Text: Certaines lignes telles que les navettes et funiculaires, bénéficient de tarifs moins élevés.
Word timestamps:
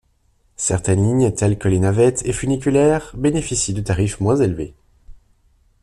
Certaines 0.57 1.03
lignes 1.07 1.31
telles 1.31 1.59
que 1.59 1.67
les 1.67 1.77
navettes 1.77 2.23
et 2.25 2.33
funiculaires, 2.33 3.11
bénéficient 3.15 3.75
de 3.75 3.81
tarifs 3.81 4.19
moins 4.19 4.37
élevés. 4.37 4.73